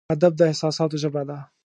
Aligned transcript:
ادب 0.13 0.31
د 0.37 0.41
احساساتو 0.49 0.95
ژبه 1.03 1.21
ده. 1.29 1.37